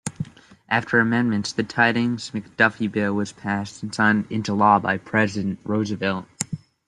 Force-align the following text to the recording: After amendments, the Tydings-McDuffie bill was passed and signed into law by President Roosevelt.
After 0.67 0.97
amendments, 0.99 1.51
the 1.53 1.63
Tydings-McDuffie 1.63 2.91
bill 2.91 3.13
was 3.13 3.31
passed 3.31 3.83
and 3.83 3.93
signed 3.93 4.25
into 4.31 4.51
law 4.55 4.79
by 4.79 4.97
President 4.97 5.59
Roosevelt. 5.63 6.25